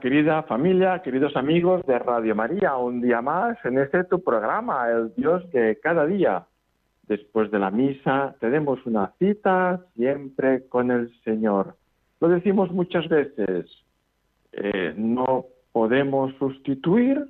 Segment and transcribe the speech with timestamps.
[0.00, 5.14] Querida familia, queridos amigos de Radio María, un día más en este tu programa, el
[5.14, 6.46] Dios de cada día.
[7.08, 11.76] Después de la misa tenemos una cita siempre con el Señor.
[12.20, 13.66] Lo decimos muchas veces,
[14.52, 17.28] eh, no podemos sustituir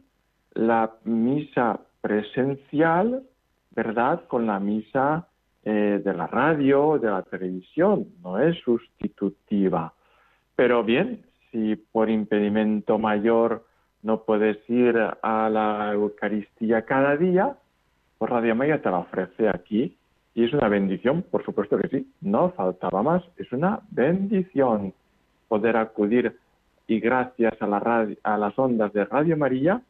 [0.54, 3.22] la misa presencial,
[3.70, 5.28] ¿verdad?, con la misa
[5.64, 9.92] eh, de la radio, de la televisión, no es sustitutiva.
[10.54, 11.22] Pero bien,
[11.56, 13.64] si por impedimento mayor
[14.02, 17.56] no puedes ir a la Eucaristía cada día,
[18.18, 19.96] pues Radio María te la ofrece aquí.
[20.34, 24.92] Y es una bendición, por supuesto que sí, no faltaba más, es una bendición
[25.48, 26.36] poder acudir
[26.86, 29.80] y gracias a, la a las ondas de Radio María,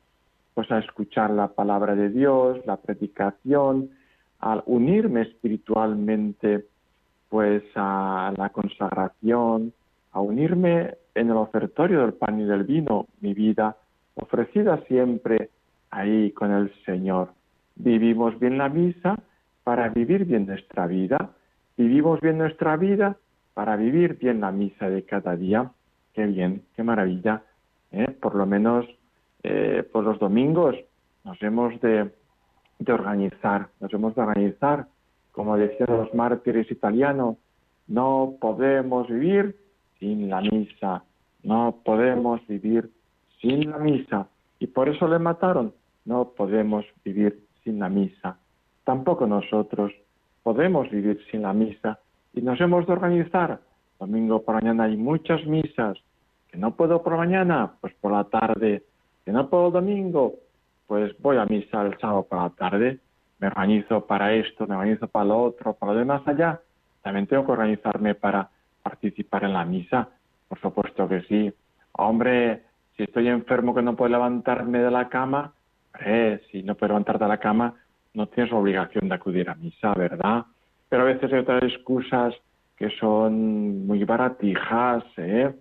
[0.55, 3.91] pues a escuchar la palabra de Dios, la predicación,
[4.39, 6.65] a unirme espiritualmente
[7.29, 9.73] pues a la consagración,
[10.13, 13.77] a unirme en el ofertorio del pan y del vino, mi vida,
[14.15, 15.51] ofrecida siempre
[15.91, 17.31] ahí con el Señor.
[17.75, 19.19] Vivimos bien la misa
[19.65, 21.31] para vivir bien nuestra vida.
[21.77, 23.17] Vivimos bien nuestra vida
[23.55, 25.71] para vivir bien la misa de cada día.
[26.13, 27.43] Qué bien, qué maravilla.
[27.93, 28.11] ¿eh?
[28.21, 28.87] Por lo menos
[29.43, 30.77] eh, por los domingos
[31.25, 32.11] nos hemos de,
[32.79, 34.87] de organizar, nos hemos de organizar.
[35.33, 37.37] Como decían los mártires italianos,
[37.89, 39.57] no podemos vivir
[39.99, 41.05] sin la misa.
[41.47, 42.91] No podemos vivir
[43.41, 44.27] sin la misa.
[44.59, 45.73] Y por eso le mataron.
[46.05, 48.37] No podemos vivir sin la misa.
[48.83, 49.93] Tampoco nosotros
[50.43, 52.01] podemos vivir sin la misa.
[52.35, 53.61] Y nos hemos de organizar.
[54.01, 55.97] Domingo por mañana hay muchas misas.
[56.51, 58.83] Que no puedo por mañana, pues por la tarde.
[59.25, 60.35] Que no puedo domingo,
[60.89, 62.99] pues voy a misa el sábado por la tarde.
[63.39, 66.61] Me organizo para esto, me organizo para lo otro, para lo demás allá.
[67.03, 68.51] También tengo que organizarme para
[68.83, 70.09] participar en la misa?
[70.49, 71.53] Por supuesto que sí.
[71.93, 72.63] Hombre,
[72.97, 75.53] si estoy enfermo que no puedo levantarme de la cama,
[76.51, 77.75] si no puedo levantarte de la cama,
[78.15, 80.45] no tienes obligación de acudir a misa, ¿verdad?
[80.89, 82.35] Pero a veces hay otras excusas
[82.77, 85.55] que son muy baratijas, ¿eh?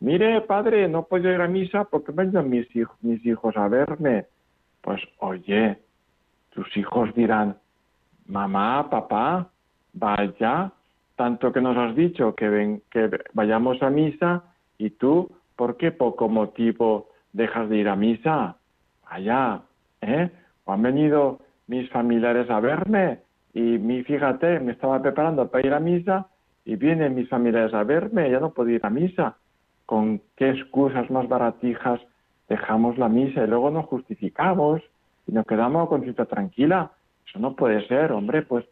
[0.00, 4.26] Mire, padre, no puedo ir a misa porque vengan mis hijos, mis hijos a verme.
[4.80, 5.78] Pues, oye,
[6.50, 7.58] tus hijos dirán,
[8.26, 9.50] mamá, papá,
[9.92, 10.72] vaya,
[11.20, 14.42] tanto que nos has dicho que, ven, que vayamos a misa
[14.78, 18.56] y tú, ¿por qué poco motivo dejas de ir a misa?
[19.04, 19.60] Allá,
[20.00, 20.30] ¿eh?
[20.64, 23.18] O han venido mis familiares a verme
[23.52, 26.26] y mi, fíjate, me estaba preparando para ir a misa
[26.64, 29.36] y vienen mis familiares a verme, ya no puedo ir a misa.
[29.84, 32.00] ¿Con qué excusas más baratijas
[32.48, 34.80] dejamos la misa y luego nos justificamos
[35.26, 36.92] y nos quedamos con cita tranquila?
[37.28, 38.64] Eso no puede ser, hombre, pues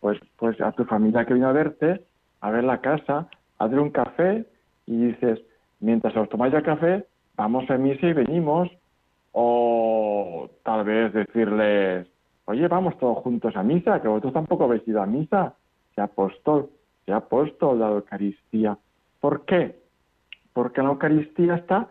[0.00, 2.02] pues, pues a tu familia que vino a verte,
[2.40, 4.46] a ver la casa, hazle un café
[4.86, 5.40] y dices,
[5.80, 8.68] mientras os tomáis el café, vamos a misa y venimos.
[9.32, 12.06] O tal vez decirles,
[12.46, 15.54] oye, vamos todos juntos a misa, que vosotros tampoco habéis ido a misa.
[15.94, 16.70] Se ha puesto,
[17.04, 18.78] se ha puesto la Eucaristía.
[19.20, 19.78] ¿Por qué?
[20.52, 21.88] Porque en la Eucaristía está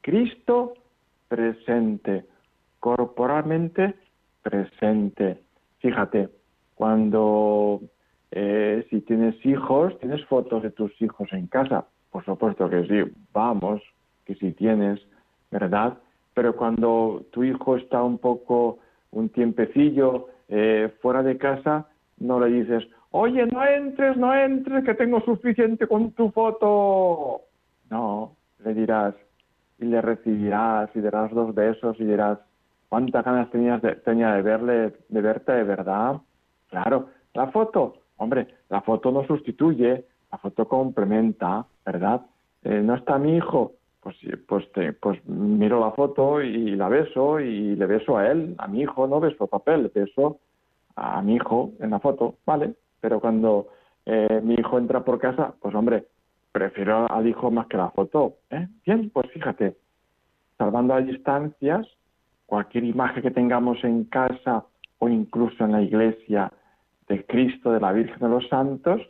[0.00, 0.74] Cristo
[1.28, 2.26] presente,
[2.80, 3.94] corporalmente
[4.42, 5.40] presente.
[5.78, 6.28] Fíjate,
[6.82, 7.80] cuando
[8.32, 11.84] eh, si tienes hijos, tienes fotos de tus hijos en casa.
[12.10, 13.80] Por supuesto que sí, vamos,
[14.24, 14.98] que si tienes,
[15.52, 15.96] ¿verdad?
[16.34, 18.80] Pero cuando tu hijo está un poco,
[19.12, 21.86] un tiempecillo eh, fuera de casa,
[22.18, 22.82] no le dices,
[23.12, 27.42] oye, no entres, no entres, que tengo suficiente con tu foto.
[27.90, 28.34] No,
[28.64, 29.14] le dirás,
[29.78, 32.40] y le recibirás, y darás dos besos, y dirás,
[32.88, 36.16] cuántas ganas tenías de, tenía de verle, de verte de verdad.
[36.72, 42.22] Claro, la foto, hombre, la foto no sustituye, la foto complementa, ¿verdad?
[42.64, 44.16] Eh, no está mi hijo, pues,
[44.48, 44.64] pues,
[44.98, 49.06] pues miro la foto y la beso y le beso a él, a mi hijo
[49.06, 50.38] no beso papel, beso
[50.96, 52.72] a mi hijo en la foto, ¿vale?
[53.02, 53.66] Pero cuando
[54.06, 56.06] eh, mi hijo entra por casa, pues hombre,
[56.52, 58.66] prefiero al hijo más que la foto, ¿eh?
[58.86, 59.76] Bien, pues fíjate,
[60.56, 61.86] salvando a distancias,
[62.46, 64.64] cualquier imagen que tengamos en casa
[65.00, 66.50] o incluso en la iglesia
[67.08, 69.00] de Cristo, de la Virgen de los Santos,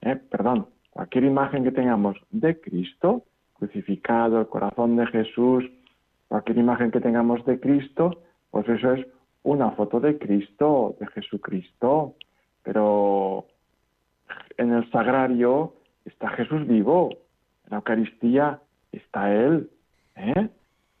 [0.00, 3.22] eh, perdón, cualquier imagen que tengamos de Cristo,
[3.54, 5.64] crucificado, el corazón de Jesús,
[6.28, 8.18] cualquier imagen que tengamos de Cristo,
[8.50, 9.06] pues eso es
[9.42, 12.14] una foto de Cristo, de Jesucristo.
[12.62, 13.46] Pero
[14.56, 15.74] en el sagrario
[16.04, 17.10] está Jesús vivo,
[17.64, 18.60] en la Eucaristía
[18.92, 19.70] está Él.
[20.16, 20.48] ¿eh?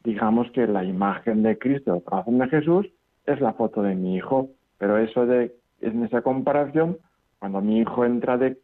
[0.04, 2.86] Digamos que la imagen de Cristo, el corazón de Jesús,
[3.26, 6.98] es la foto de mi hijo, pero eso de en esa comparación,
[7.38, 8.56] cuando mi hijo entra de,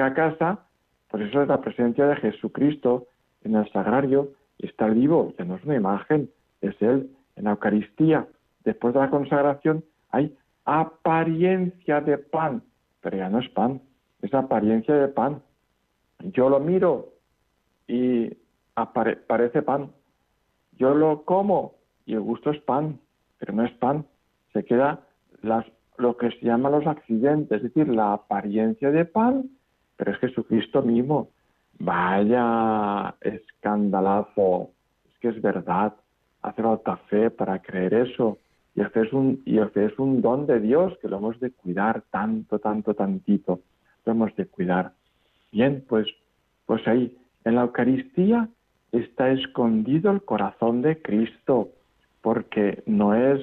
[0.00, 0.60] a casa,
[1.08, 3.06] pues eso es la presencia de Jesucristo
[3.42, 6.30] en el sagrario, está vivo, ya no es una imagen,
[6.60, 7.10] es Él.
[7.36, 8.26] En la Eucaristía,
[8.64, 12.62] después de la consagración, hay apariencia de pan,
[13.00, 13.80] pero ya no es pan,
[14.22, 15.42] es apariencia de pan.
[16.20, 17.08] Yo lo miro
[17.88, 18.30] y
[19.26, 19.90] parece pan.
[20.78, 21.74] Yo lo como
[22.06, 23.00] y el gusto es pan,
[23.38, 24.06] pero no es pan.
[24.52, 25.00] Se queda
[25.42, 25.64] las
[26.00, 29.50] lo que se llama los accidentes, es decir, la apariencia de pan,
[29.96, 31.28] pero es Jesucristo mismo.
[31.78, 34.70] Vaya escandalazo,
[35.08, 35.94] es que es verdad,
[36.42, 38.38] hace falta fe para creer eso.
[38.74, 38.82] Y
[39.14, 43.60] un, y es un don de Dios que lo hemos de cuidar tanto, tanto, tantito.
[44.04, 44.92] Lo hemos de cuidar.
[45.52, 46.06] Bien, pues,
[46.66, 48.48] pues ahí, en la Eucaristía
[48.92, 51.68] está escondido el corazón de Cristo,
[52.22, 53.40] porque no es,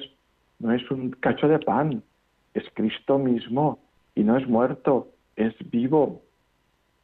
[0.58, 2.02] no es un cacho de pan,
[2.58, 3.78] es Cristo mismo
[4.14, 6.22] y no es muerto, es vivo,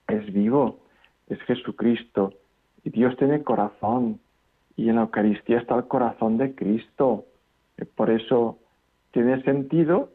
[0.09, 0.81] es vivo,
[1.29, 2.35] es Jesucristo.
[2.85, 4.21] Y Dios tiene corazón
[4.77, 7.25] y en la Eucaristía está el corazón de Cristo.
[7.97, 8.59] Por eso
[9.13, 10.11] tiene sentido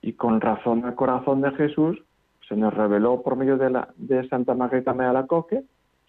[0.00, 2.02] y con razón el corazón de Jesús
[2.48, 5.62] se nos reveló por medio de, la, de Santa Margarita la Coque,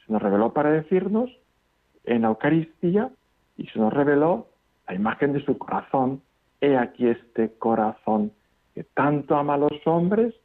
[0.06, 1.30] se nos reveló para decirnos
[2.04, 3.10] en la Eucaristía
[3.58, 4.48] y se nos reveló
[4.88, 6.22] la imagen de su corazón.
[6.62, 8.32] He aquí este corazón
[8.76, 10.36] que tanto ama a los hombres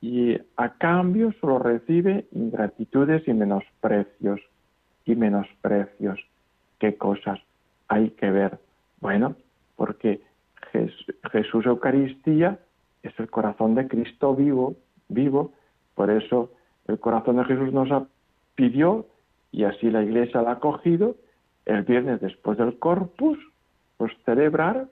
[0.00, 4.40] y a cambio solo recibe ingratitudes y menosprecios.
[5.06, 6.20] Y menosprecios.
[6.78, 7.40] ¿Qué cosas
[7.88, 8.58] hay que ver?
[9.00, 9.34] Bueno,
[9.76, 10.20] porque
[11.32, 12.58] Jesús Eucaristía
[13.02, 14.74] es el corazón de Cristo vivo,
[15.08, 15.52] vivo,
[15.94, 16.50] por eso
[16.86, 17.88] el corazón de Jesús nos
[18.54, 19.06] pidió
[19.52, 21.16] y así la Iglesia la ha acogido
[21.64, 23.38] el viernes después del Corpus,
[23.96, 24.86] pues celebrar,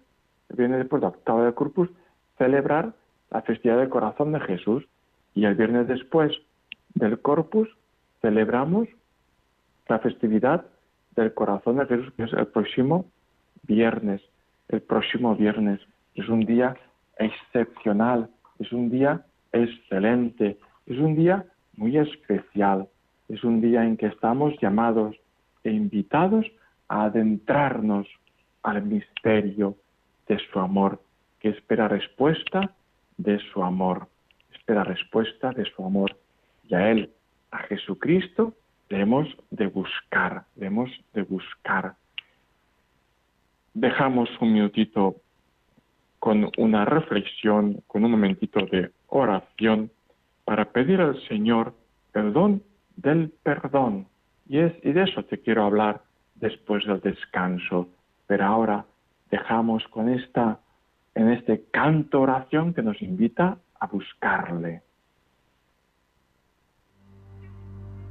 [0.48, 1.90] el viernes después del octavo del Corpus,
[2.38, 2.94] celebrar
[3.30, 4.84] la festividad del corazón de Jesús
[5.34, 6.32] y el viernes después
[6.94, 7.68] del Corpus
[8.22, 8.88] celebramos
[9.88, 10.64] la festividad
[11.16, 13.04] del corazón de Jesús, que es el próximo
[13.64, 14.22] viernes.
[14.68, 15.80] El próximo viernes
[16.14, 16.76] es un día
[17.18, 21.44] excepcional, es un día excelente, es un día
[21.76, 22.88] muy especial,
[23.28, 25.16] es un día en que estamos llamados
[25.64, 26.46] e invitados
[26.88, 28.06] a adentrarnos
[28.62, 29.76] al misterio
[30.26, 31.00] de su amor
[31.40, 32.74] que espera respuesta
[33.16, 34.08] de su amor,
[34.52, 36.16] espera respuesta de su amor.
[36.68, 37.10] Y a Él,
[37.50, 38.54] a Jesucristo,
[38.88, 41.94] debemos de buscar, debemos de buscar.
[43.74, 45.16] Dejamos un minutito
[46.18, 49.90] con una reflexión, con un momentito de oración
[50.44, 51.74] para pedir al Señor
[52.12, 52.62] perdón
[52.96, 54.06] del perdón.
[54.48, 56.02] Y, es, y de eso te quiero hablar
[56.34, 57.88] después del descanso.
[58.26, 58.84] Pero ahora
[59.30, 60.58] dejamos con esta
[61.18, 64.82] en este canto oración que nos invita a buscarle.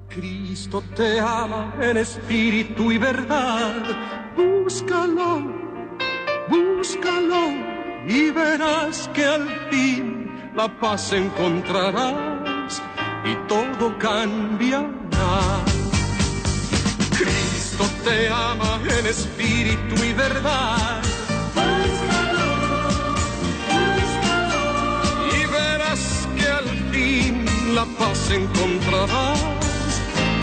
[0.10, 3.82] Cristo te ama en espíritu y verdad.
[4.36, 5.42] Búscalo,
[6.50, 7.44] búscalo
[8.06, 12.84] y verás que al fin la paz encontrarás
[13.24, 15.64] y todo cambiará.
[17.18, 21.08] Cristo te ama en espíritu y verdad.
[27.98, 29.39] Paz encontrarás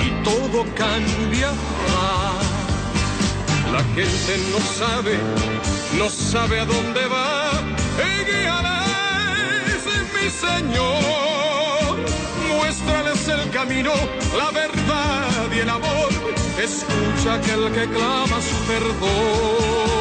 [0.05, 1.55] y todo cambiará.
[3.73, 5.19] La gente no sabe,
[5.99, 7.51] no sabe a dónde va,
[7.99, 8.25] y
[10.17, 11.97] mi Señor.
[12.57, 13.93] Muéstrales el camino,
[14.37, 16.11] la verdad y el amor.
[16.59, 19.95] Escucha aquel que clama su perdón.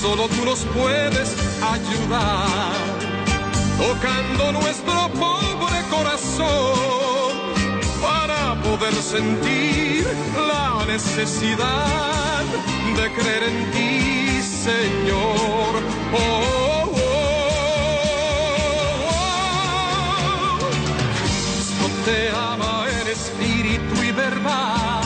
[0.00, 2.72] Solo tú nos puedes ayudar,
[3.78, 5.59] tocando nuestro pobre
[6.02, 7.32] corazón
[8.00, 10.06] para poder sentir
[10.48, 12.44] la necesidad
[12.96, 15.72] de creer en ti, Señor.
[16.12, 16.18] Oh,
[16.80, 17.08] oh,
[19.12, 20.68] oh,
[21.18, 25.02] Cristo te ama en espíritu y verdad.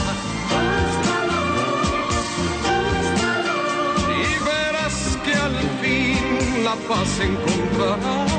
[4.20, 8.33] Y verás que al fin la paz encontrarás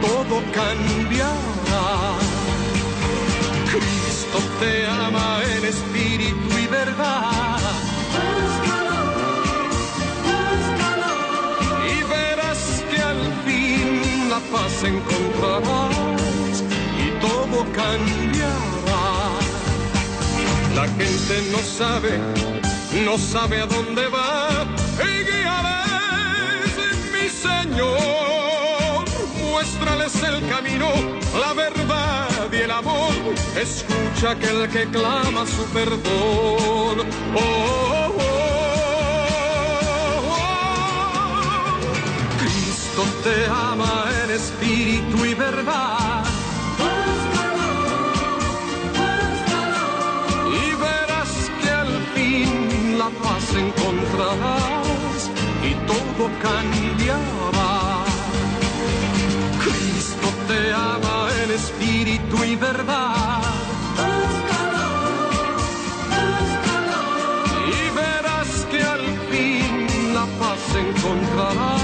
[0.00, 2.18] todo cambiará.
[3.70, 7.58] Cristo te ama en espíritu y verdad.
[11.92, 16.62] Y verás que al fin la paz encontrarás
[17.04, 19.04] y todo cambiará.
[20.74, 22.18] La gente no sabe,
[23.04, 24.66] no sabe a dónde va.
[25.02, 26.76] Y guiarás,
[27.12, 28.27] mi Señor.
[29.58, 30.88] Muéstrales el camino,
[31.36, 33.10] la verdad y el amor.
[33.60, 35.98] Escucha aquel que clama su perdón.
[37.34, 39.42] Oh, oh, oh,
[40.30, 40.54] oh.
[42.38, 46.24] Cristo te ama en espíritu y verdad.
[50.54, 55.20] Y verás que al fin la paz encontrarás
[55.64, 57.57] y todo cambiará.
[61.50, 63.40] Espíritu y verdad.
[67.66, 71.77] Y verás que al fin la paz encontrarás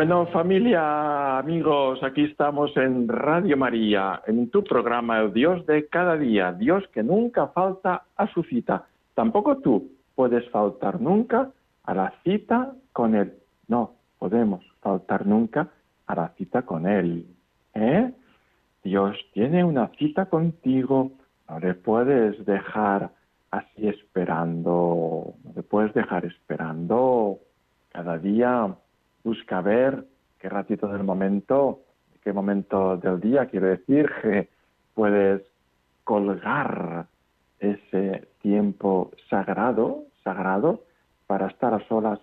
[0.00, 6.16] Bueno, familia, amigos, aquí estamos en Radio María, en tu programa El Dios de cada
[6.16, 8.86] día, Dios que nunca falta a su cita.
[9.12, 11.50] Tampoco tú puedes faltar nunca
[11.84, 13.34] a la cita con Él.
[13.68, 15.68] No podemos faltar nunca
[16.06, 17.26] a la cita con Él.
[17.74, 18.10] ¿Eh?
[18.82, 21.10] Dios tiene una cita contigo,
[21.46, 23.10] no le puedes dejar
[23.50, 27.36] así esperando, no le puedes dejar esperando
[27.92, 28.74] cada día
[29.24, 30.06] busca ver
[30.38, 31.80] qué ratito del momento,
[32.22, 34.48] qué momento del día, quiero decir, que
[34.94, 35.42] puedes
[36.04, 37.06] colgar
[37.58, 40.84] ese tiempo sagrado, sagrado,
[41.26, 42.18] para estar a solas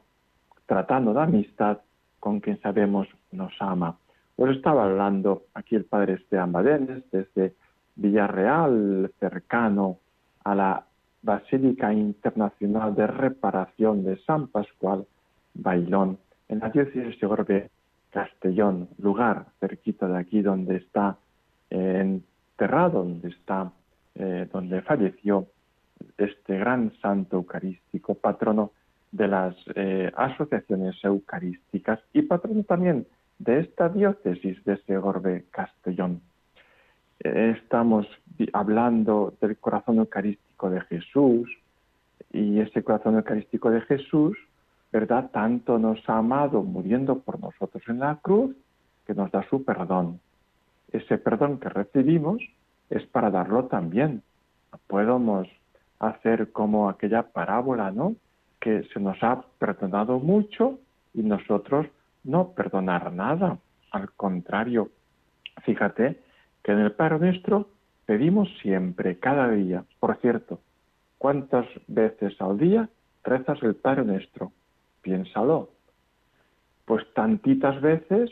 [0.66, 1.78] tratando de amistad
[2.20, 3.98] con quien sabemos nos ama.
[4.36, 7.56] Os estaba hablando aquí el padre Esteban Badenes desde
[7.96, 9.98] Villarreal, cercano
[10.44, 10.86] a la
[11.22, 15.06] Basílica Internacional de Reparación de San Pascual,
[15.54, 17.70] Bailón en la diócesis de
[18.10, 21.18] Castellón, lugar cerquita de aquí donde está
[21.70, 23.72] eh, enterrado, donde está,
[24.16, 25.48] eh, donde falleció
[26.18, 28.72] este gran santo eucarístico, patrono
[29.12, 33.08] de las eh, asociaciones eucarísticas y patrono también
[33.40, 36.22] de esta diócesis de Segorbe Castellón.
[37.20, 38.08] estamos
[38.54, 41.50] hablando del corazón eucarístico de Jesús
[42.32, 44.38] y ese corazón eucarístico de Jesús
[44.92, 45.30] ¿verdad?
[45.32, 48.56] Tanto nos ha amado muriendo por nosotros en la cruz
[49.06, 50.20] que nos da su perdón.
[50.92, 52.42] Ese perdón que recibimos
[52.90, 54.24] es para darlo también.
[54.88, 55.48] Podemos
[56.00, 58.16] hacer como aquella parábola, ¿no?
[58.60, 60.80] Que se nos ha perdonado mucho
[61.14, 61.88] y nosotros
[62.24, 63.58] no perdonar nada.
[63.92, 64.90] Al contrario,
[65.64, 66.20] fíjate
[66.64, 67.70] que en el Padre Nuestro
[68.06, 69.84] pedimos siempre, cada día.
[70.00, 70.60] Por cierto,
[71.18, 72.90] ¿cuántas veces al día
[73.24, 74.52] rezas el Padre Nuestro?
[75.02, 75.70] Piénsalo.
[76.86, 78.30] Pues tantitas veces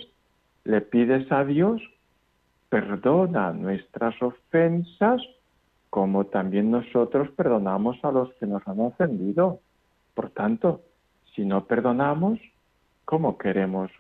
[0.64, 1.82] le pides a Dios,
[2.70, 5.22] perdona nuestras ofensas,
[5.90, 9.60] como también nosotros perdonamos a los que nos han ofendido.
[10.14, 10.82] Por tanto,
[11.34, 12.40] si no perdonamos,
[13.06, 13.92] ¿cómo queremos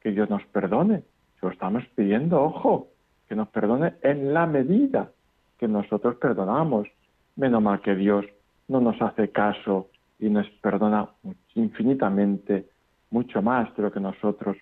[0.00, 1.02] que Dios nos perdone?
[1.38, 2.88] Si lo estamos pidiendo, ojo,
[3.28, 5.10] que nos perdone en la medida
[5.58, 6.88] que nosotros perdonamos.
[7.36, 8.24] Menos mal que Dios
[8.68, 11.08] no nos hace caso y nos perdona
[11.54, 12.66] infinitamente
[13.10, 14.56] mucho más de lo que nosotros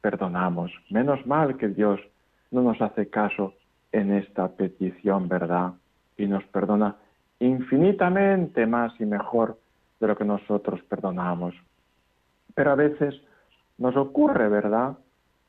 [0.00, 0.72] perdonamos.
[0.90, 2.00] Menos mal que Dios
[2.50, 3.54] no nos hace caso
[3.92, 5.72] en esta petición, ¿verdad?
[6.16, 6.96] Y nos perdona
[7.40, 9.58] infinitamente más y mejor
[10.00, 11.54] de lo que nosotros perdonamos.
[12.54, 13.14] Pero a veces
[13.78, 14.96] nos ocurre, ¿verdad?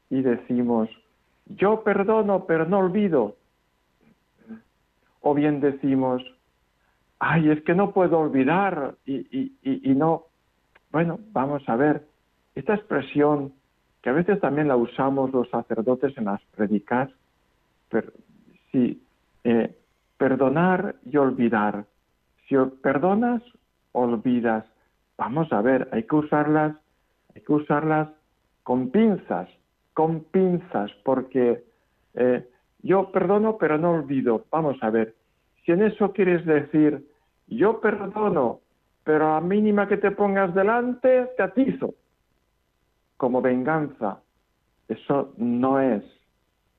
[0.09, 0.89] Y decimos,
[1.45, 3.35] yo perdono, pero no olvido.
[5.21, 6.23] O bien decimos,
[7.19, 9.51] ay, es que no puedo olvidar y,
[9.95, 10.25] no.
[10.91, 12.05] Bueno, vamos a ver,
[12.55, 13.53] esta expresión
[14.01, 17.09] que a veces también la usamos los sacerdotes en las predicas,
[17.89, 18.11] pero,
[18.71, 19.01] sí,
[19.43, 19.75] eh,
[20.17, 21.85] perdonar y olvidar.
[22.47, 23.41] Si perdonas,
[23.91, 24.65] olvidas.
[25.17, 26.75] Vamos a ver, hay que usarlas,
[27.35, 28.09] hay que usarlas
[28.63, 29.49] con pinzas,
[29.93, 31.63] con pinzas, porque
[32.13, 32.47] eh,
[32.83, 34.45] yo perdono pero no olvido.
[34.51, 35.15] Vamos a ver,
[35.65, 37.06] si en eso quieres decir,
[37.47, 38.59] yo perdono,
[39.03, 41.93] pero a mínima que te pongas delante, te atizo.
[43.17, 44.21] como venganza.
[44.87, 46.03] Eso no es,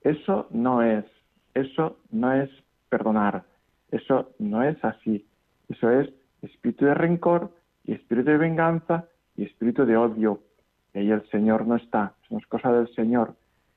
[0.02, 1.04] eso no es,
[1.54, 2.48] eso no es
[2.88, 3.42] perdonar,
[3.90, 5.26] eso no es así.
[5.68, 6.08] Eso es
[6.42, 7.50] espíritu de rencor
[7.84, 9.06] y espíritu de venganza
[9.36, 10.40] y espíritu de odio.
[10.94, 13.34] Y ahí el Señor no está, eso es cosa del Señor.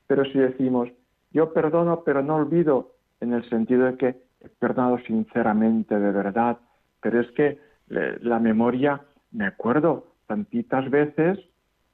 [0.07, 0.89] Pero si decimos,
[1.31, 4.07] yo perdono pero no olvido, en el sentido de que
[4.41, 6.57] he perdonado sinceramente, de verdad,
[7.01, 11.39] pero es que la memoria, me acuerdo tantitas veces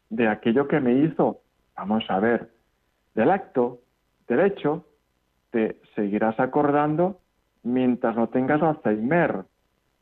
[0.09, 1.41] de aquello que me hizo.
[1.75, 2.49] Vamos a ver,
[3.15, 3.79] del acto,
[4.27, 4.85] del hecho,
[5.51, 7.19] te seguirás acordando
[7.63, 9.45] mientras no tengas Alzheimer.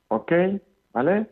[0.07, 0.31] ¿Ok?
[0.93, 1.27] ¿Vale?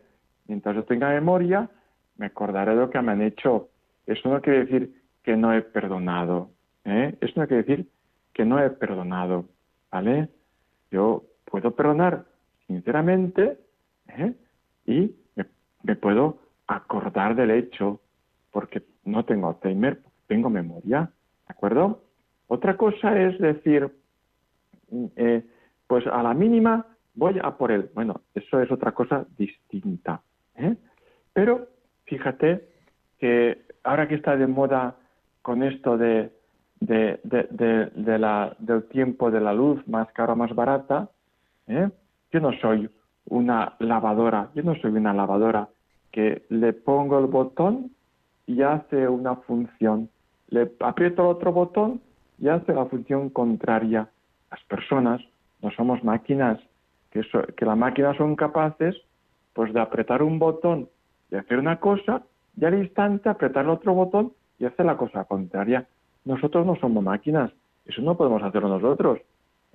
[0.46, 1.68] Mientras yo tenga memoria,
[2.16, 3.68] me acordaré de lo que me han hecho.
[4.06, 6.50] Eso no quiere decir que no he perdonado.
[6.84, 7.16] ¿eh?
[7.20, 7.88] Eso no quiere decir
[8.32, 9.46] que no he perdonado.
[9.90, 10.28] ¿Vale?
[10.90, 12.24] Yo puedo perdonar
[12.66, 13.58] sinceramente
[14.08, 14.34] ¿eh?
[14.86, 15.14] y
[15.82, 18.00] me, puedo acordar del hecho
[18.50, 21.10] porque no tengo Alzheimer, tengo memoria.
[21.46, 22.02] ¿De acuerdo?
[22.46, 23.90] Otra cosa es decir,
[24.90, 25.46] mm, eh,
[25.86, 27.90] pues a la mínima voy a por él.
[27.94, 30.22] Bueno, eso es otra cosa distinta.
[30.56, 30.76] ¿eh?
[31.32, 31.68] Pero
[32.04, 32.68] fíjate
[33.18, 34.96] que ahora que está de moda
[35.42, 36.32] con esto de,
[36.80, 41.10] de, de, la, del tiempo de la luz más cara, más barata,
[41.66, 41.90] ¿eh?
[42.32, 42.88] yo no soy
[43.26, 45.68] una lavadora, yo no soy una lavadora
[46.12, 47.90] que le pongo el botón
[48.46, 50.10] y hace una función,
[50.48, 52.00] le aprieto otro botón
[52.38, 54.08] y hace la función contraria.
[54.50, 55.20] Las personas
[55.62, 56.60] no somos máquinas,
[57.10, 57.22] que,
[57.56, 58.96] que las máquinas son capaces
[59.54, 60.88] pues de apretar un botón
[61.30, 62.22] y hacer una cosa
[62.56, 65.86] y al instante apretar el otro botón y hacer la cosa contraria.
[66.24, 67.50] Nosotros no somos máquinas,
[67.86, 69.20] eso no podemos hacerlo nosotros.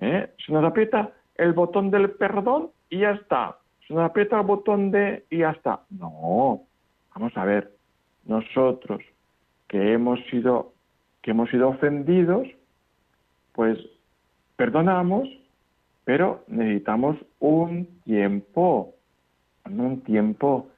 [0.00, 0.30] ¿eh?
[0.44, 3.56] Se nos aprieta el botón del perdón y ya está.
[3.86, 5.80] Se nos aprieta el botón de y ya está.
[5.90, 6.62] No,
[7.14, 7.72] vamos a ver,
[8.24, 9.00] nosotros
[9.68, 10.72] que hemos sido
[11.22, 12.48] que hemos sido ofendidos,
[13.52, 13.78] pues
[14.56, 15.28] perdonamos
[16.10, 18.94] pero necesitamos un tiempo,
[19.64, 20.68] un tiempo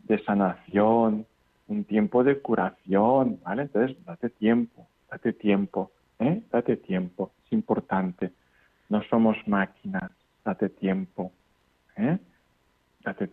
[0.00, 1.26] de sanación,
[1.68, 3.62] un tiempo de curación, ¿vale?
[3.62, 6.42] Entonces, date tiempo, date tiempo, ¿eh?
[6.50, 8.32] Date tiempo, es importante.
[8.88, 10.10] No somos máquinas,
[10.44, 11.30] date tiempo,
[12.00, 12.18] ¿eh?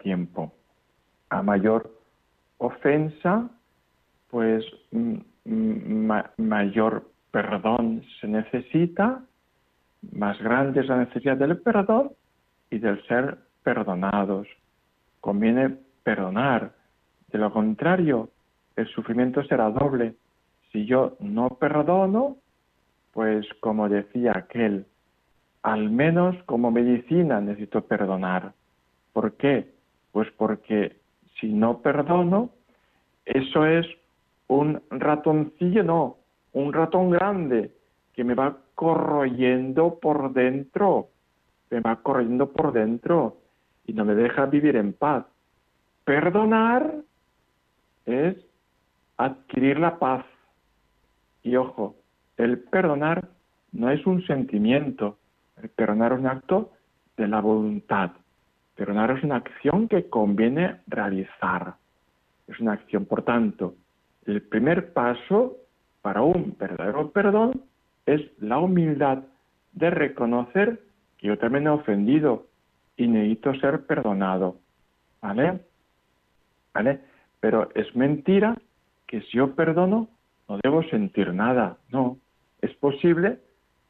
[0.01, 0.53] Tiempo.
[1.29, 1.91] A mayor
[2.57, 3.49] ofensa,
[4.29, 4.65] pues
[5.43, 9.21] mayor perdón se necesita
[10.11, 12.11] más grande es la necesidad del perdón
[12.69, 14.47] y del ser perdonados.
[15.21, 16.73] Conviene perdonar.
[17.31, 18.29] De lo contrario,
[18.75, 20.15] el sufrimiento será doble.
[20.71, 22.37] Si yo no perdono,
[23.11, 24.85] pues como decía aquel,
[25.67, 28.53] al menos como medicina necesito perdonar.
[29.11, 29.69] ¿Por qué?
[30.13, 30.95] Pues porque
[31.41, 32.51] si no perdono,
[33.25, 33.85] eso es
[34.47, 36.15] un ratoncillo, no,
[36.53, 37.69] un ratón grande
[38.13, 41.09] que me va corroyendo por dentro,
[41.69, 43.35] me va corroyendo por dentro
[43.85, 45.25] y no me deja vivir en paz.
[46.05, 46.95] Perdonar
[48.05, 48.37] es
[49.17, 50.23] adquirir la paz.
[51.43, 51.97] Y ojo,
[52.37, 53.27] el perdonar
[53.73, 55.17] no es un sentimiento,
[55.61, 56.71] el perdonar es un acto
[57.15, 58.11] de la voluntad.
[58.75, 61.75] Perdonar es una acción que conviene realizar.
[62.47, 63.75] Es una acción, por tanto,
[64.25, 65.57] el primer paso
[66.01, 67.61] para un verdadero perdón
[68.05, 69.23] es la humildad
[69.73, 70.79] de reconocer
[71.17, 72.45] que yo también he ofendido
[72.95, 74.57] y necesito ser perdonado.
[75.21, 75.59] ¿Vale?
[76.73, 77.01] ¿Vale?
[77.39, 78.57] Pero es mentira
[79.07, 80.07] que si yo perdono
[80.47, 81.77] no debo sentir nada.
[81.89, 82.17] No,
[82.61, 83.39] es posible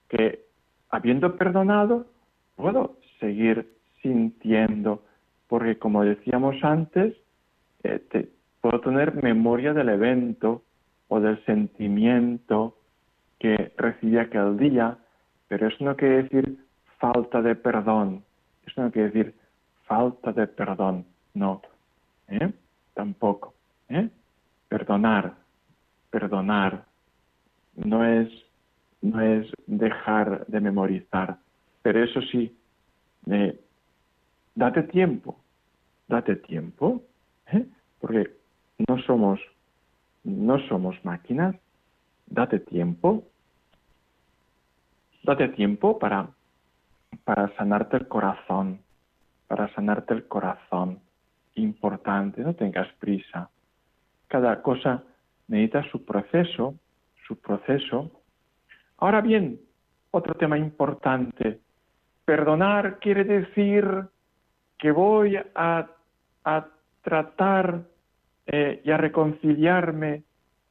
[0.09, 0.46] que
[0.89, 2.05] habiendo perdonado
[2.55, 3.71] puedo seguir
[4.01, 5.03] sintiendo,
[5.47, 7.15] porque como decíamos antes,
[7.83, 8.29] eh,
[8.61, 10.63] puedo tener memoria del evento
[11.07, 12.75] o del sentimiento
[13.39, 14.97] que recibí aquel día,
[15.47, 16.57] pero eso no quiere decir
[16.99, 18.23] falta de perdón,
[18.65, 19.35] eso no quiere decir
[19.85, 21.61] falta de perdón, no,
[22.27, 22.51] ¿eh?
[22.93, 23.53] tampoco.
[23.89, 24.09] ¿eh?
[24.67, 25.33] Perdonar,
[26.09, 26.83] perdonar,
[27.75, 28.29] no es,
[29.11, 31.37] no es dejar de memorizar,
[31.81, 32.55] pero eso sí,
[33.29, 33.59] eh,
[34.55, 35.39] date tiempo,
[36.07, 37.01] date tiempo,
[37.51, 37.65] ¿eh?
[37.99, 38.31] porque
[38.87, 39.39] no somos,
[40.23, 41.55] no somos máquinas,
[42.27, 43.23] date tiempo,
[45.23, 46.29] date tiempo para,
[47.23, 48.79] para sanarte el corazón,
[49.47, 50.99] para sanarte el corazón.
[51.55, 53.49] Importante, no tengas prisa.
[54.27, 55.03] Cada cosa
[55.47, 56.75] necesita su proceso,
[57.25, 58.11] su proceso.
[58.97, 59.59] Ahora bien,
[60.11, 61.59] otro tema importante.
[62.25, 63.85] Perdonar quiere decir
[64.77, 65.87] que voy a,
[67.01, 67.83] tratar
[68.45, 70.23] eh, y a reconciliarme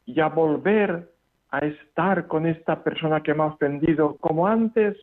[0.05, 1.11] y a volver
[1.51, 4.97] a estar con esta persona que me ha ofendido como antes?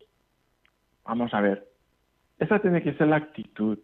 [1.05, 1.67] Vamos a ver,
[2.37, 3.79] esa tiene que ser la actitud,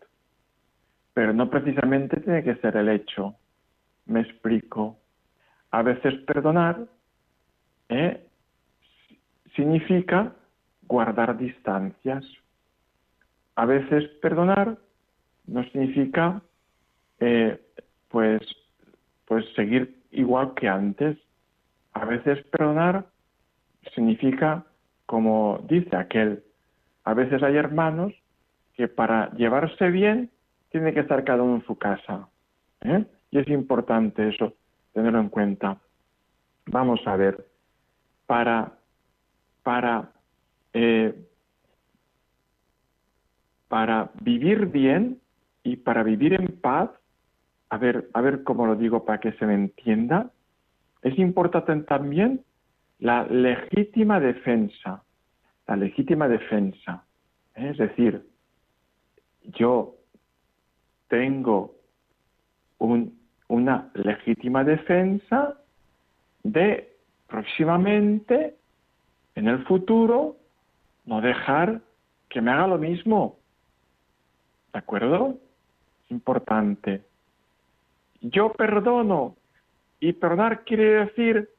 [1.13, 3.36] pero no precisamente tiene que ser el hecho.
[4.06, 4.97] Me explico.
[5.71, 6.86] A veces perdonar
[7.89, 8.28] ¿eh?
[9.59, 10.31] Significa
[10.87, 12.25] guardar distancias.
[13.55, 14.77] A veces perdonar
[15.47, 16.41] no significa
[17.19, 17.59] eh,
[18.07, 18.41] pues,
[19.25, 21.17] pues seguir igual que antes.
[21.91, 23.05] A veces perdonar
[23.93, 24.63] significa,
[25.05, 26.41] como dice aquel,
[27.03, 28.13] a veces hay hermanos
[28.75, 30.29] que para llevarse bien
[30.71, 32.29] tiene que estar cada uno en su casa.
[32.81, 33.03] ¿eh?
[33.31, 34.53] Y es importante eso,
[34.93, 35.77] tenerlo en cuenta.
[36.67, 37.45] Vamos a ver,
[38.25, 38.78] para,
[39.69, 40.10] para,
[40.73, 41.13] eh,
[43.67, 45.19] para vivir bien
[45.62, 46.89] y para vivir en paz,
[47.69, 50.32] a ver, a ver cómo lo digo para que se me entienda,
[51.03, 52.43] es importante también
[52.97, 55.03] la legítima defensa,
[55.67, 57.05] la legítima defensa.
[57.53, 58.25] Es decir,
[59.43, 59.97] yo
[61.10, 61.75] tengo
[62.79, 65.60] una legítima defensa
[66.41, 66.91] de
[67.27, 68.55] próximamente,
[69.39, 70.36] en el futuro,
[71.06, 71.80] no dejar
[72.28, 73.38] que me haga lo mismo.
[74.73, 75.38] ¿De acuerdo?
[76.04, 77.06] Es importante.
[78.19, 79.38] Yo perdono.
[80.02, 81.49] Y perdonar quiere decir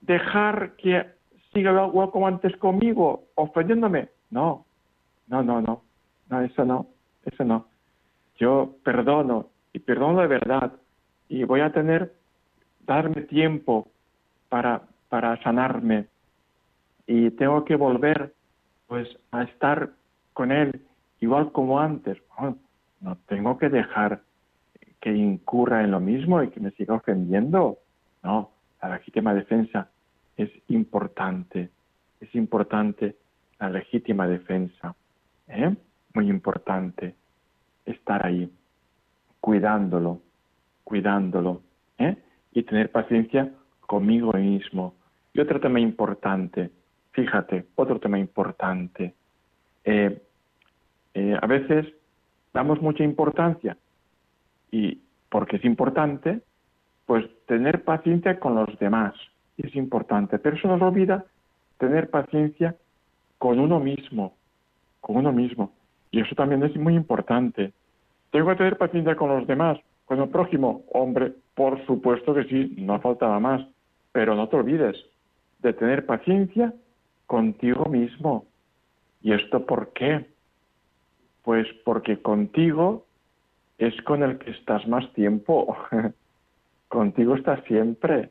[0.00, 1.06] dejar que
[1.52, 4.08] siga igual como antes conmigo, ofendiéndome.
[4.30, 4.64] No,
[5.28, 5.82] no, no, no.
[6.30, 6.86] No, eso no,
[7.26, 7.66] eso no.
[8.38, 10.72] Yo perdono y perdono de verdad
[11.28, 12.14] y voy a tener,
[12.86, 13.86] darme tiempo
[14.48, 14.80] para,
[15.10, 16.06] para sanarme
[17.06, 18.34] y tengo que volver
[18.86, 19.90] pues a estar
[20.32, 20.80] con él
[21.20, 22.18] igual como antes.
[23.00, 24.22] no tengo que dejar
[25.00, 27.78] que incurra en lo mismo y que me siga ofendiendo.
[28.22, 28.50] No,
[28.82, 29.88] la legítima defensa
[30.36, 31.70] es importante,
[32.20, 33.16] es importante
[33.58, 34.94] la legítima defensa.
[35.48, 35.74] ¿eh?
[36.14, 37.14] Muy importante
[37.84, 38.50] estar ahí,
[39.40, 40.20] cuidándolo,
[40.84, 41.62] cuidándolo,
[41.98, 42.16] ¿eh?
[42.52, 44.94] y tener paciencia conmigo mismo.
[45.32, 46.70] Y otro tema importante,
[47.16, 49.14] fíjate, otro tema importante.
[49.84, 50.22] Eh,
[51.14, 51.86] eh, a veces
[52.52, 53.76] damos mucha importancia
[54.70, 55.00] y
[55.30, 56.42] porque es importante,
[57.06, 59.14] pues tener paciencia con los demás
[59.56, 61.24] es importante, pero eso nos olvida
[61.78, 62.76] tener paciencia
[63.38, 64.34] con uno mismo,
[65.00, 65.72] con uno mismo.
[66.10, 67.72] Y eso también es muy importante.
[68.30, 70.84] Tengo que tener paciencia con los demás, con el prójimo.
[70.92, 73.66] Hombre, por supuesto que sí, no faltaba más.
[74.12, 74.96] Pero no te olvides
[75.60, 76.72] de tener paciencia
[77.26, 78.46] contigo mismo.
[79.22, 80.26] ¿Y esto por qué?
[81.42, 83.04] Pues porque contigo
[83.78, 85.76] es con el que estás más tiempo.
[86.88, 88.30] contigo estás siempre.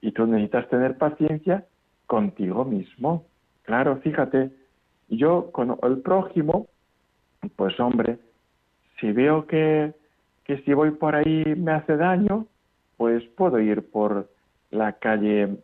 [0.00, 1.64] Y tú necesitas tener paciencia
[2.06, 3.24] contigo mismo.
[3.62, 4.50] Claro, fíjate,
[5.08, 6.66] yo con el prójimo,
[7.56, 8.18] pues hombre,
[9.00, 9.94] si veo que,
[10.44, 12.46] que si voy por ahí me hace daño,
[12.96, 14.28] pues puedo ir por
[14.70, 15.56] la calle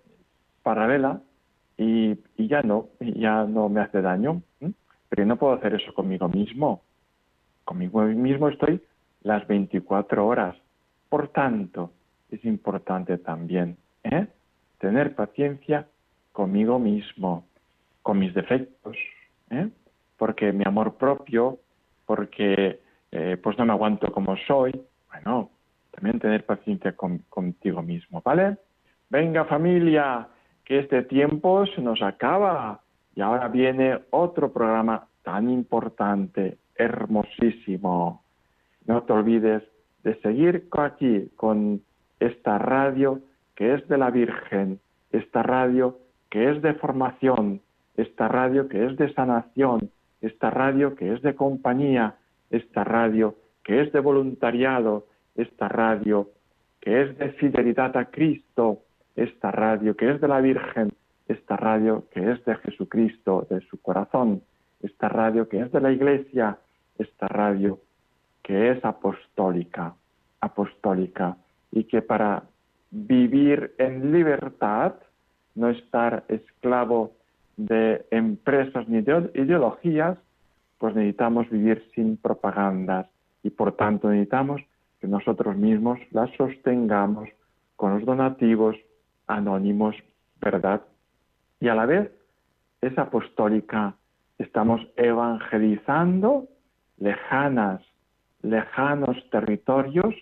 [0.63, 1.21] paralela
[1.81, 4.43] y, ya no, ya no me hace daño.
[5.09, 6.83] Pero no puedo hacer eso conmigo mismo.
[7.65, 8.81] Conmigo mismo estoy
[9.23, 10.57] las 24 horas.
[11.09, 11.91] Por tanto,
[12.31, 14.27] es importante también ¿eh?
[14.79, 15.87] tener paciencia
[16.33, 17.47] conmigo mismo,
[18.03, 18.97] con mis defectos,
[19.51, 19.69] ¿eh?
[20.17, 21.59] porque mi amor propio,
[22.05, 24.81] porque eh, pues no me aguanto como soy.
[25.09, 25.51] Bueno,
[25.93, 28.59] también tener paciencia contigo mismo, ¿vale?
[29.09, 30.29] Venga familia,
[30.79, 32.81] este tiempo se nos acaba
[33.15, 38.23] y ahora viene otro programa tan importante, hermosísimo.
[38.87, 39.63] No te olvides
[40.05, 41.83] de seguir aquí con
[42.21, 43.21] esta radio
[43.55, 44.81] que es de la Virgen,
[45.11, 45.99] esta radio
[46.31, 47.61] que es de formación,
[47.97, 52.15] esta radio que es de sanación, esta radio que es de compañía,
[52.51, 56.29] esta radio que es de voluntariado, esta radio
[56.81, 58.83] que es de fidelidad a Cristo,
[59.23, 60.91] esta radio que es de la Virgen,
[61.29, 64.43] esta radio que es de Jesucristo, de su corazón,
[64.83, 66.59] esta radio que es de la Iglesia,
[66.99, 67.79] esta radio
[68.43, 69.95] que es apostólica,
[70.41, 71.37] apostólica,
[71.71, 72.45] y que para
[72.91, 74.95] vivir en libertad,
[75.55, 77.13] no estar esclavo
[77.57, 80.19] de empresas ni de ideologías,
[80.79, 83.07] pues necesitamos vivir sin propagandas
[83.43, 84.63] y por tanto necesitamos
[84.99, 87.29] que nosotros mismos las sostengamos
[87.77, 88.77] con los donativos
[89.37, 89.97] anónimos,
[90.41, 90.83] ¿verdad?
[91.61, 92.11] Y a la vez
[92.81, 93.95] es apostólica,
[94.39, 96.49] estamos evangelizando
[96.99, 97.83] lejanas,
[98.43, 100.15] lejanos territorios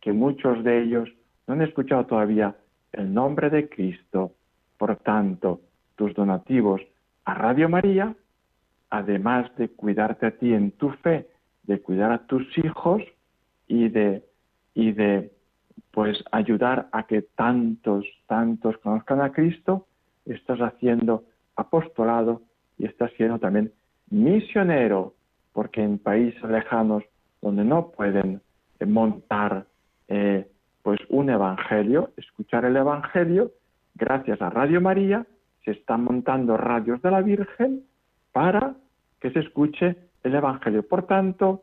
[0.00, 1.08] que muchos de ellos
[1.46, 2.54] no han escuchado todavía
[2.92, 4.32] el nombre de Cristo.
[4.78, 5.60] Por tanto,
[5.96, 6.80] tus donativos
[7.24, 8.14] a Radio María,
[8.90, 11.28] además de cuidarte a ti en tu fe,
[11.62, 13.02] de cuidar a tus hijos
[13.66, 14.22] y de,
[15.94, 19.86] pues ayudar a que tantos, tantos conozcan a Cristo,
[20.26, 21.22] estás haciendo
[21.54, 22.42] apostolado
[22.78, 23.72] y estás siendo también
[24.10, 25.14] misionero,
[25.52, 27.04] porque en países lejanos
[27.40, 28.42] donde no pueden
[28.84, 29.66] montar
[30.08, 30.48] eh,
[30.82, 33.52] pues un evangelio, escuchar el evangelio,
[33.94, 35.24] gracias a Radio María
[35.64, 37.84] se están montando radios de la Virgen
[38.32, 38.74] para
[39.20, 40.82] que se escuche el evangelio.
[40.82, 41.62] Por tanto,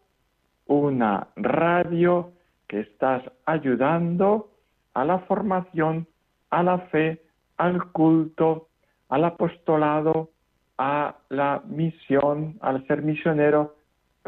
[0.67, 2.31] una radio
[2.71, 4.47] que estás ayudando
[4.93, 6.07] a la formación,
[6.51, 7.21] a la fe,
[7.57, 8.69] al culto,
[9.09, 10.29] al apostolado,
[10.77, 13.75] a la misión, al ser misionero.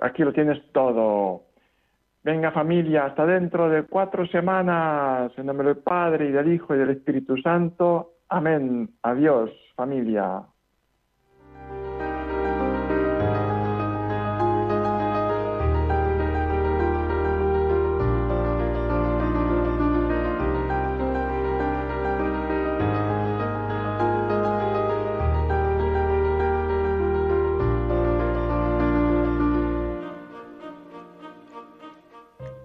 [0.02, 1.44] Aquí lo tienes todo.
[2.22, 6.80] Venga familia, hasta dentro de cuatro semanas, en nombre del Padre y del Hijo y
[6.80, 8.16] del Espíritu Santo.
[8.28, 8.90] Amén.
[9.04, 10.44] Adiós familia.